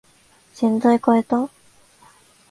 [0.55, 1.47] 洗剤かえた？